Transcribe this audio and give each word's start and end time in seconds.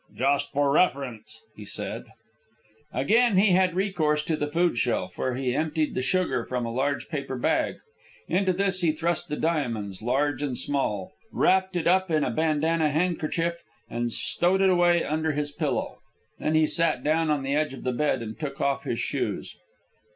"Just 0.17 0.51
for 0.51 0.71
reference," 0.71 1.41
he 1.55 1.63
said. 1.63 2.05
Again 2.91 3.37
he 3.37 3.51
had 3.51 3.75
recourse 3.75 4.23
to 4.23 4.35
the 4.35 4.47
food 4.47 4.79
shelf, 4.79 5.15
where 5.15 5.35
he 5.35 5.53
emptied 5.55 5.93
the 5.93 6.01
sugar 6.01 6.43
from 6.43 6.65
a 6.65 6.73
large 6.73 7.07
paper 7.07 7.37
bag. 7.37 7.75
Into 8.27 8.51
this 8.51 8.81
he 8.81 8.93
thrust 8.93 9.29
the 9.29 9.35
diamonds, 9.35 10.01
large 10.01 10.41
and 10.41 10.57
small, 10.57 11.11
wrapped 11.31 11.75
it 11.75 11.85
up 11.85 12.09
in 12.09 12.23
a 12.23 12.31
bandanna 12.31 12.89
handkerchief, 12.89 13.61
and 13.91 14.11
stowed 14.11 14.61
it 14.63 14.71
away 14.71 15.03
under 15.03 15.33
his 15.33 15.51
pillow. 15.51 15.99
Then 16.39 16.55
he 16.55 16.65
sat 16.65 17.03
down 17.03 17.29
on 17.29 17.43
the 17.43 17.53
edge 17.53 17.75
of 17.75 17.83
the 17.83 17.93
bed 17.93 18.23
and 18.23 18.39
took 18.39 18.59
off 18.59 18.85
his 18.85 18.99
shoes. 18.99 19.55